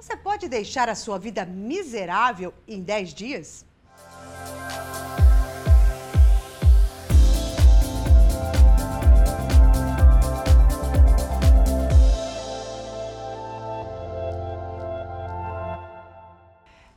Você 0.00 0.16
pode 0.16 0.48
deixar 0.48 0.88
a 0.88 0.94
sua 0.94 1.18
vida 1.18 1.44
miserável 1.44 2.54
em 2.68 2.80
10 2.80 3.12
dias? 3.12 3.66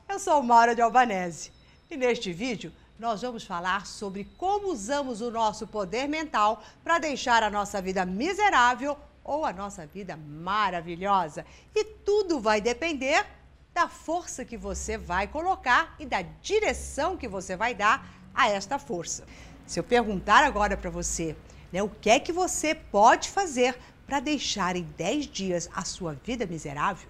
Eu 0.08 0.20
sou 0.20 0.44
Maura 0.44 0.76
de 0.76 0.82
Albanese 0.84 1.52
e 1.90 1.98
neste 1.98 2.32
vídeo 2.32 2.72
nós 3.00 3.24
vamos 3.24 3.44
falar 3.44 3.88
sobre 3.88 4.26
como 4.38 4.68
usamos 4.68 5.22
o 5.22 5.32
nosso 5.32 5.66
poder 5.66 6.08
mental 6.08 6.62
para 6.84 7.00
deixar 7.00 7.42
a 7.42 7.50
nossa 7.50 7.82
vida 7.82 8.06
miserável 8.06 8.96
ou 9.24 9.46
a 9.46 9.54
nossa 9.54 9.86
vida 9.86 10.18
maravilhosa. 10.18 11.46
E 11.76 11.84
tudo 11.84 12.40
vai 12.40 12.62
depender 12.62 13.26
da 13.74 13.88
força 13.88 14.44
que 14.44 14.58
você 14.58 14.98
vai 14.98 15.28
colocar 15.28 15.96
e 16.00 16.06
da 16.06 16.22
direção 16.22 17.18
que 17.18 17.28
você 17.28 17.56
vai 17.56 17.74
dar 17.74 18.08
a 18.34 18.50
esta 18.50 18.78
força. 18.78 19.26
Se 19.66 19.80
eu 19.80 19.84
perguntar 19.84 20.44
agora 20.44 20.76
para 20.76 20.90
você, 20.90 21.36
né, 21.72 21.82
o 21.82 21.90
que 21.90 22.10
é 22.10 22.20
que 22.20 22.34
você 22.34 22.76
pode 22.76 23.30
fazer 23.30 23.78
para 24.06 24.20
deixar 24.20 24.76
em 24.76 24.84
10 24.98 25.28
dias 25.28 25.70
a 25.74 25.86
sua 25.86 26.14
vida 26.14 26.46
miserável, 26.46 27.08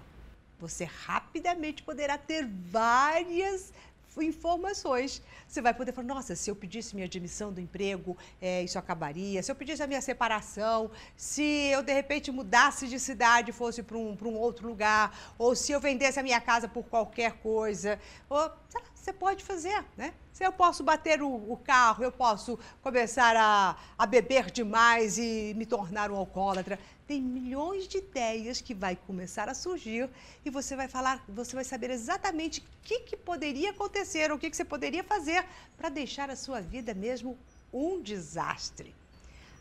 você 0.60 0.88
rapidamente 1.06 1.82
poderá 1.82 2.20
ter 2.20 2.48
várias 2.48 3.74
informações. 4.20 5.22
Você 5.48 5.62
vai 5.62 5.74
poder 5.74 5.92
falar, 5.92 6.08
nossa, 6.08 6.36
se 6.36 6.50
eu 6.50 6.56
pedisse 6.56 6.96
minha 6.96 7.06
admissão 7.06 7.54
do 7.54 7.62
emprego, 7.62 8.18
é, 8.42 8.64
isso 8.64 8.78
acabaria. 8.80 9.42
Se 9.44 9.52
eu 9.52 9.56
pedisse 9.56 9.84
a 9.84 9.88
minha 9.88 10.02
separação, 10.02 10.92
se 11.16 11.44
eu 11.44 11.84
de 11.84 11.94
repente 11.94 12.32
mudasse 12.32 12.88
de 12.88 13.00
cidade, 13.00 13.52
fosse 13.52 13.84
para 13.84 13.98
um, 13.98 14.18
um 14.22 14.36
outro 14.36 14.68
lugar, 14.68 15.34
ou 15.38 15.56
se 15.56 15.72
eu 15.72 15.80
vendesse 15.80 16.20
a 16.20 16.24
minha 16.24 16.42
casa 16.42 16.68
por 16.68 16.84
qualquer 16.86 17.34
coisa, 17.34 18.00
ou, 18.30 18.38
lá, 18.38 18.82
você 19.02 19.12
pode 19.12 19.44
fazer, 19.44 19.84
né? 19.98 20.14
Se 20.32 20.46
eu 20.46 20.52
posso 20.52 20.84
bater 20.84 21.22
o, 21.22 21.30
o 21.30 21.58
carro, 21.58 22.04
eu 22.04 22.12
posso 22.12 22.58
começar 22.84 23.36
a, 23.36 23.76
a 23.98 24.06
beber 24.06 24.52
demais 24.52 25.18
e 25.18 25.54
me 25.56 25.66
tornar 25.66 26.12
um 26.12 26.16
alcoólatra 26.16 26.78
tem 27.12 27.22
milhões 27.22 27.90
de 27.90 27.98
ideias 27.98 28.62
que 28.62 28.74
vai 28.74 28.96
começar 28.96 29.50
a 29.50 29.54
surgir 29.54 30.10
e 30.46 30.50
você 30.50 30.78
vai 30.78 30.88
falar, 30.88 31.22
você 31.28 31.54
vai 31.54 31.66
saber 31.66 31.90
exatamente 31.90 32.62
o 32.62 32.64
que, 32.82 33.00
que 33.02 33.18
poderia 33.18 33.72
acontecer, 33.72 34.32
o 34.32 34.40
que, 34.40 34.50
que 34.50 34.56
você 34.56 34.64
poderia 34.64 35.04
fazer 35.04 35.44
para 35.78 35.90
deixar 35.90 36.30
a 36.30 36.38
sua 36.38 36.62
vida 36.62 36.94
mesmo 36.94 37.38
um 37.74 38.02
desastre. 38.02 38.96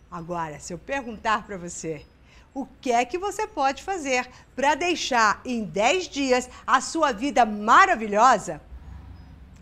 Agora, 0.09 0.61
se 0.61 0.73
eu 0.73 0.79
perguntar 0.79 1.45
para 1.45 1.57
você, 1.57 2.07
o 2.55 2.65
que 2.81 2.93
é 2.93 3.05
que 3.05 3.19
você 3.19 3.49
pode 3.49 3.83
fazer 3.83 4.31
para 4.55 4.77
deixar 4.77 5.41
em 5.45 5.65
10 5.65 6.09
dias 6.09 6.49
a 6.65 6.81
sua 6.81 7.11
vida 7.11 7.45
maravilhosa? 7.45 8.61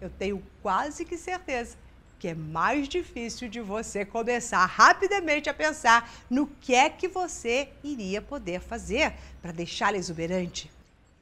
Eu 0.00 0.10
tenho 0.10 0.42
quase 0.62 1.04
que 1.04 1.16
certeza 1.16 1.76
que 2.18 2.28
é 2.28 2.34
mais 2.34 2.88
difícil 2.88 3.48
de 3.48 3.60
você 3.60 4.04
começar 4.04 4.64
rapidamente 4.66 5.48
a 5.48 5.54
pensar 5.54 6.10
no 6.28 6.46
que 6.46 6.74
é 6.74 6.90
que 6.90 7.06
você 7.06 7.68
iria 7.82 8.20
poder 8.20 8.60
fazer 8.60 9.14
para 9.40 9.52
deixá-la 9.52 9.96
exuberante. 9.96 10.70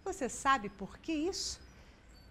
Você 0.04 0.28
sabe 0.28 0.69
por 0.70 0.98
que 0.98 1.12
isso? 1.12 1.60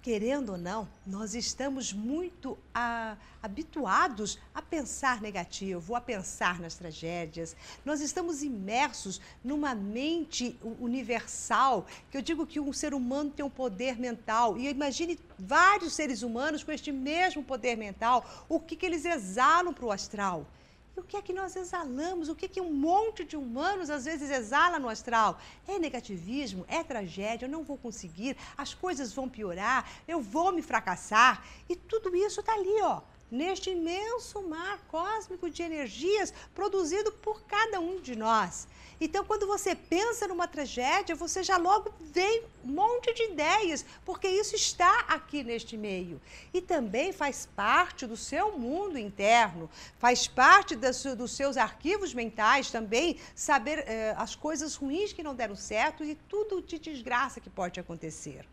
Querendo 0.05 0.51
ou 0.51 0.57
não, 0.59 0.87
nós 1.03 1.33
estamos 1.33 1.91
muito 1.91 2.55
a, 2.71 3.17
habituados 3.41 4.37
a 4.53 4.61
pensar 4.61 5.19
negativo, 5.19 5.95
a 5.95 5.99
pensar 5.99 6.59
nas 6.59 6.75
tragédias. 6.75 7.55
Nós 7.83 8.01
estamos 8.01 8.43
imersos 8.43 9.19
numa 9.43 9.73
mente 9.73 10.59
universal, 10.79 11.87
que 12.11 12.17
eu 12.17 12.21
digo 12.21 12.45
que 12.45 12.59
um 12.59 12.71
ser 12.71 12.93
humano 12.93 13.31
tem 13.31 13.43
um 13.43 13.49
poder 13.49 13.99
mental. 13.99 14.59
E 14.59 14.69
imagine 14.69 15.19
vários 15.39 15.93
seres 15.93 16.21
humanos 16.21 16.63
com 16.63 16.71
este 16.71 16.91
mesmo 16.91 17.43
poder 17.43 17.75
mental, 17.75 18.45
o 18.47 18.59
que, 18.59 18.75
que 18.75 18.85
eles 18.85 19.05
exalam 19.05 19.73
para 19.73 19.87
o 19.87 19.91
astral. 19.91 20.45
E 20.95 20.99
o 20.99 21.03
que 21.03 21.17
é 21.17 21.21
que 21.21 21.33
nós 21.33 21.55
exalamos? 21.55 22.29
O 22.29 22.35
que, 22.35 22.45
é 22.45 22.49
que 22.49 22.61
um 22.61 22.71
monte 22.71 23.23
de 23.25 23.35
humanos 23.35 23.89
às 23.89 24.05
vezes 24.05 24.29
exala 24.29 24.79
no 24.79 24.87
astral? 24.87 25.39
É 25.67 25.77
negativismo? 25.77 26.65
É 26.67 26.83
tragédia? 26.83 27.45
Eu 27.45 27.49
não 27.49 27.63
vou 27.63 27.77
conseguir, 27.77 28.37
as 28.57 28.73
coisas 28.73 29.11
vão 29.13 29.27
piorar, 29.27 29.89
eu 30.07 30.21
vou 30.21 30.51
me 30.51 30.61
fracassar. 30.61 31.43
E 31.67 31.75
tudo 31.75 32.15
isso 32.15 32.39
está 32.39 32.53
ali, 32.53 32.81
ó 32.81 33.01
neste 33.31 33.71
imenso 33.71 34.41
mar 34.43 34.79
cósmico 34.87 35.49
de 35.49 35.63
energias 35.63 36.33
produzido 36.53 37.11
por 37.11 37.41
cada 37.43 37.79
um 37.79 37.99
de 37.99 38.15
nós. 38.15 38.67
Então, 38.99 39.25
quando 39.25 39.45
você 39.45 39.75
pensa 39.75 40.27
numa 40.27 40.47
tragédia, 40.47 41.15
você 41.15 41.43
já 41.43 41.57
logo 41.57 41.93
vem 41.99 42.43
um 42.63 42.71
monte 42.71 43.13
de 43.13 43.23
ideias, 43.23 43.85
porque 44.05 44.27
isso 44.27 44.55
está 44.55 44.99
aqui 45.01 45.43
neste 45.43 45.75
meio. 45.75 46.21
E 46.53 46.61
também 46.61 47.11
faz 47.11 47.45
parte 47.45 48.07
do 48.07 48.15
seu 48.15 48.57
mundo 48.57 48.97
interno, 48.97 49.69
faz 49.99 50.27
parte 50.27 50.75
das, 50.75 51.03
dos 51.03 51.35
seus 51.35 51.57
arquivos 51.57 52.13
mentais 52.13 52.71
também, 52.71 53.19
saber 53.35 53.79
eh, 53.79 54.15
as 54.17 54.33
coisas 54.33 54.75
ruins 54.75 55.11
que 55.11 55.23
não 55.23 55.35
deram 55.35 55.55
certo 55.55 56.03
e 56.03 56.15
tudo 56.15 56.61
de 56.61 56.79
desgraça 56.79 57.41
que 57.41 57.49
pode 57.49 57.79
acontecer. 57.79 58.45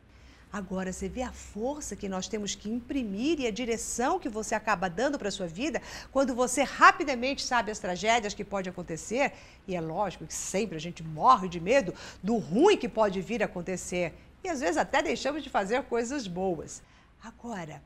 Agora, 0.53 0.93
você 0.93 1.09
vê 1.09 1.23
a 1.23 1.33
força 1.33 1.97
que 1.97 2.11
nós 2.11 2.29
temos 2.29 2.55
que 2.55 2.69
imprimir 2.69 3.41
e 3.41 3.47
a 3.47 3.51
direção 3.51 4.19
que 4.19 4.29
você 4.29 4.55
acaba 4.55 4.87
dando 4.87 5.19
para 5.19 5.29
a 5.29 5.33
sua 5.33 5.47
vida 5.47 5.81
quando 6.11 6.35
você 6.35 6.63
rapidamente 6.63 7.43
sabe 7.43 7.71
as 7.71 7.79
tragédias 7.79 8.35
que 8.35 8.45
pode 8.45 8.69
acontecer. 8.69 9.33
E 9.67 9.75
é 9.75 9.81
lógico 9.81 10.27
que 10.27 10.35
sempre 10.35 10.77
a 10.77 10.81
gente 10.81 11.03
morre 11.03 11.49
de 11.49 11.59
medo 11.59 11.95
do 12.23 12.37
ruim 12.37 12.77
que 12.77 12.89
pode 12.89 13.19
vir 13.23 13.43
a 13.43 13.47
acontecer. 13.47 14.13
E 14.45 14.49
às 14.49 14.61
vezes 14.61 14.77
até 14.77 15.01
deixamos 15.03 15.43
de 15.43 15.49
fazer 15.49 15.85
coisas 15.85 16.27
boas. 16.27 16.83
Agora, 17.23 17.83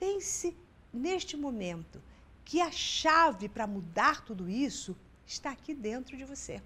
pense 0.00 0.56
neste 0.92 1.36
momento 1.36 2.02
que 2.44 2.60
a 2.60 2.72
chave 2.72 3.48
para 3.48 3.68
mudar 3.68 4.24
tudo 4.24 4.48
isso 4.48 4.96
está 5.24 5.50
aqui 5.50 5.72
dentro 5.72 6.16
de 6.16 6.24
você 6.24 6.60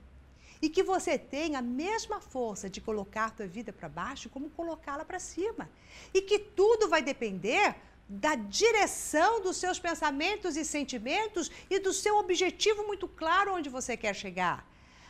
e 0.60 0.68
que 0.68 0.82
você 0.82 1.18
tenha 1.18 1.58
a 1.58 1.62
mesma 1.62 2.20
força 2.20 2.68
de 2.68 2.80
colocar 2.80 3.26
a 3.26 3.30
tua 3.30 3.46
vida 3.46 3.72
para 3.72 3.88
baixo 3.88 4.28
como 4.28 4.50
colocá-la 4.50 5.04
para 5.04 5.18
cima. 5.18 5.70
E 6.12 6.22
que 6.22 6.38
tudo 6.38 6.88
vai 6.88 7.02
depender 7.02 7.74
da 8.08 8.34
direção 8.34 9.40
dos 9.42 9.58
seus 9.58 9.78
pensamentos 9.78 10.56
e 10.56 10.64
sentimentos 10.64 11.50
e 11.68 11.78
do 11.78 11.92
seu 11.92 12.16
objetivo 12.16 12.86
muito 12.86 13.06
claro 13.06 13.54
onde 13.54 13.68
você 13.68 13.96
quer 13.96 14.14
chegar. 14.14 14.66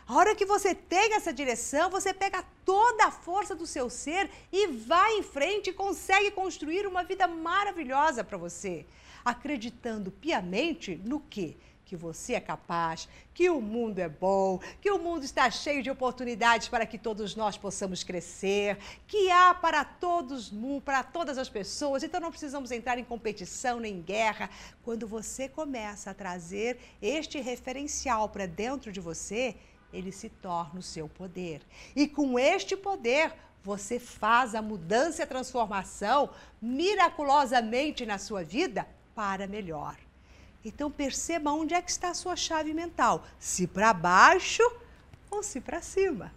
A 0.09 0.15
hora 0.15 0.35
que 0.35 0.47
você 0.47 0.75
tem 0.75 1.13
essa 1.13 1.33
direção, 1.33 1.91
você 1.91 2.15
pega 2.15 2.43
toda 2.65 3.05
a 3.05 3.11
força 3.11 3.55
do 3.55 3.67
seu 3.67 3.91
ser 3.91 4.31
e 4.51 4.67
vai 4.67 5.19
em 5.19 5.23
frente 5.23 5.69
e 5.69 5.73
consegue 5.73 6.31
construir 6.31 6.87
uma 6.87 7.05
vida 7.05 7.29
maravilhosa 7.29 8.25
para 8.25 8.39
você, 8.39 8.87
acreditando 9.23 10.11
piamente 10.11 10.97
no 11.05 11.21
que 11.21 11.59
que 11.89 11.97
você 11.97 12.35
é 12.35 12.41
capaz, 12.41 13.09
que 13.33 13.49
o 13.49 13.63
mundo 13.63 13.99
é 13.99 14.09
bom, 14.09 14.61
que 14.79 14.91
o 14.91 14.99
mundo 14.99 15.25
está 15.25 15.51
cheio 15.51 15.83
de 15.83 15.91
oportunidades 15.91 16.69
para 16.69 16.85
que 16.85 16.99
todos 16.99 17.35
nós 17.35 17.57
possamos 17.57 18.05
crescer, 18.05 18.77
que 19.07 19.31
há 19.31 19.55
para 19.55 19.85
todos, 19.85 20.53
para 20.85 21.03
todas 21.03 21.39
as 21.39 21.49
pessoas, 21.49 22.03
então 22.03 22.21
não 22.21 22.31
precisamos 22.31 22.71
entrar 22.71 22.99
em 22.99 23.05
competição 23.05 23.81
nem 23.81 23.95
em 23.95 24.03
guerra. 24.03 24.51
Quando 24.85 25.09
você 25.09 25.49
começa 25.49 26.11
a 26.11 26.15
trazer 26.15 26.79
este 27.01 27.41
referencial 27.41 28.29
para 28.29 28.45
dentro 28.47 28.93
de 28.93 29.01
você, 29.01 29.57
ele 29.91 30.13
se 30.13 30.29
torna 30.29 30.81
o 30.81 30.83
seu 30.83 31.09
poder. 31.09 31.63
E 31.97 32.07
com 32.07 32.39
este 32.39 32.77
poder, 32.77 33.33
você 33.65 33.99
faz 33.99 34.55
a 34.55 34.61
mudança 34.61 35.23
e 35.23 35.25
a 35.25 35.27
transformação 35.27 36.29
miraculosamente 36.61 38.05
na 38.05 38.19
sua 38.19 38.45
vida 38.45 38.87
para 39.15 39.47
melhor. 39.47 39.97
Então 40.69 40.91
perceba 40.91 41.51
onde 41.51 41.73
é 41.73 41.81
que 41.81 41.91
está 41.91 42.11
a 42.11 42.15
sua 42.15 42.37
chave 42.37 42.75
mental, 42.75 43.25
se 43.39 43.67
para 43.67 43.91
baixo 43.95 44.63
ou 45.31 45.43
se 45.43 45.63
para 45.63 45.81
cima. 45.81 46.31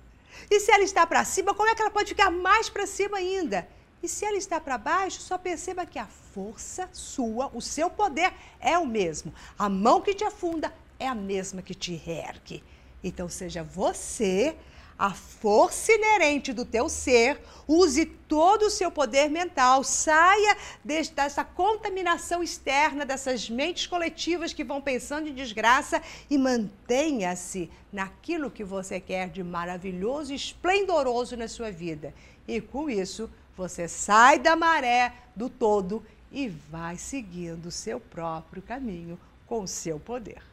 E 0.49 0.57
se 0.57 0.71
ela 0.71 0.85
está 0.85 1.05
para 1.05 1.25
cima, 1.25 1.53
como 1.53 1.67
é 1.67 1.75
que 1.75 1.81
ela 1.81 1.91
pode 1.91 2.09
ficar 2.09 2.31
mais 2.31 2.69
para 2.69 2.87
cima 2.87 3.17
ainda? 3.17 3.67
E 4.01 4.07
se 4.07 4.23
ela 4.23 4.37
está 4.37 4.57
para 4.59 4.77
baixo, 4.77 5.21
só 5.21 5.37
perceba 5.37 5.85
que 5.85 5.99
a 5.99 6.07
força 6.07 6.89
sua, 6.93 7.51
o 7.53 7.61
seu 7.61 7.89
poder 7.89 8.33
é 8.61 8.77
o 8.77 8.85
mesmo. 8.85 9.33
A 9.59 9.67
mão 9.67 9.99
que 9.99 10.13
te 10.13 10.23
afunda 10.23 10.73
é 10.97 11.07
a 11.07 11.13
mesma 11.13 11.61
que 11.61 11.75
te 11.75 12.01
ergue. 12.07 12.63
Então 13.03 13.27
seja 13.27 13.63
você 13.63 14.55
a 15.01 15.09
força 15.09 15.91
inerente 15.91 16.53
do 16.53 16.63
teu 16.63 16.87
ser, 16.87 17.41
use 17.67 18.05
todo 18.05 18.67
o 18.67 18.69
seu 18.69 18.91
poder 18.91 19.31
mental, 19.31 19.83
saia 19.83 20.55
dessa 20.85 21.43
contaminação 21.43 22.43
externa, 22.43 23.03
dessas 23.03 23.49
mentes 23.49 23.87
coletivas 23.87 24.53
que 24.53 24.63
vão 24.63 24.79
pensando 24.79 25.27
em 25.27 25.33
desgraça 25.33 26.03
e 26.29 26.37
mantenha-se 26.37 27.67
naquilo 27.91 28.51
que 28.51 28.63
você 28.63 28.99
quer 28.99 29.27
de 29.31 29.41
maravilhoso 29.41 30.33
e 30.33 30.35
esplendoroso 30.35 31.35
na 31.35 31.47
sua 31.47 31.71
vida. 31.71 32.13
E 32.47 32.61
com 32.61 32.87
isso, 32.87 33.27
você 33.57 33.87
sai 33.87 34.37
da 34.37 34.55
maré 34.55 35.15
do 35.35 35.49
todo 35.49 36.05
e 36.31 36.47
vai 36.47 36.95
seguindo 36.95 37.65
o 37.65 37.71
seu 37.71 37.99
próprio 37.99 38.61
caminho 38.61 39.19
com 39.47 39.63
o 39.63 39.67
seu 39.67 39.99
poder. 39.99 40.43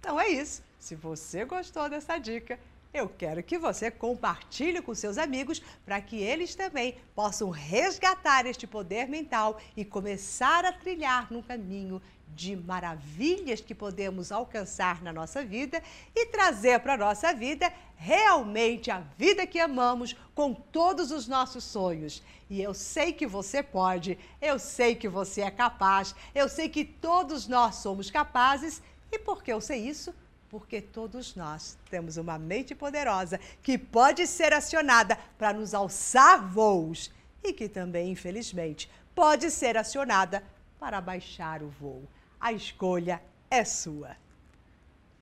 Então 0.00 0.18
é 0.18 0.30
isso. 0.30 0.62
Se 0.78 0.94
você 0.94 1.44
gostou 1.44 1.90
dessa 1.90 2.16
dica, 2.16 2.58
eu 2.92 3.08
quero 3.08 3.42
que 3.42 3.56
você 3.56 3.90
compartilhe 3.90 4.82
com 4.82 4.94
seus 4.94 5.16
amigos 5.16 5.62
para 5.84 6.00
que 6.00 6.16
eles 6.16 6.54
também 6.54 6.96
possam 7.14 7.48
resgatar 7.48 8.46
este 8.46 8.66
poder 8.66 9.08
mental 9.08 9.60
e 9.76 9.84
começar 9.84 10.64
a 10.64 10.72
trilhar 10.72 11.30
num 11.32 11.42
caminho 11.42 12.02
de 12.34 12.56
maravilhas 12.56 13.60
que 13.60 13.74
podemos 13.74 14.32
alcançar 14.32 15.02
na 15.02 15.12
nossa 15.12 15.44
vida 15.44 15.82
e 16.14 16.26
trazer 16.26 16.80
para 16.80 16.94
a 16.94 16.98
nossa 16.98 17.32
vida 17.32 17.72
realmente 17.96 18.90
a 18.90 19.00
vida 19.18 19.46
que 19.46 19.58
amamos 19.58 20.16
com 20.34 20.52
todos 20.54 21.10
os 21.10 21.28
nossos 21.28 21.64
sonhos. 21.64 22.22
E 22.48 22.60
eu 22.60 22.74
sei 22.74 23.12
que 23.12 23.26
você 23.26 23.62
pode, 23.62 24.18
eu 24.40 24.58
sei 24.58 24.94
que 24.94 25.08
você 25.08 25.42
é 25.42 25.50
capaz, 25.50 26.14
eu 26.34 26.48
sei 26.48 26.68
que 26.68 26.84
todos 26.84 27.46
nós 27.46 27.76
somos 27.76 28.10
capazes. 28.10 28.82
E 29.12 29.18
por 29.18 29.42
que 29.42 29.52
eu 29.52 29.60
sei 29.60 29.86
isso? 29.88 30.14
Porque 30.50 30.82
todos 30.82 31.36
nós 31.36 31.78
temos 31.88 32.16
uma 32.16 32.38
mente 32.38 32.74
poderosa 32.74 33.38
que 33.62 33.78
pode 33.78 34.26
ser 34.26 34.52
acionada 34.52 35.16
para 35.38 35.52
nos 35.52 35.72
alçar 35.72 36.44
voos 36.44 37.10
e 37.42 37.52
que 37.52 37.68
também, 37.68 38.10
infelizmente, 38.10 38.90
pode 39.14 39.50
ser 39.50 39.76
acionada 39.76 40.42
para 40.78 41.00
baixar 41.00 41.62
o 41.62 41.68
voo. 41.68 42.02
A 42.40 42.52
escolha 42.52 43.22
é 43.48 43.64
sua. 43.64 44.16